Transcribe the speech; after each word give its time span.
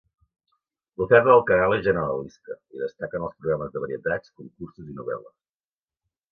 L'oferta 1.01 1.31
del 1.31 1.43
canal 1.49 1.75
és 1.75 1.83
generalista, 1.89 2.57
i 2.77 2.83
destaquen 2.85 3.29
els 3.29 3.37
programes 3.37 3.77
de 3.77 3.85
varietats, 3.87 4.35
concursos 4.43 4.93
i 4.93 4.99
novel·les. 5.03 5.41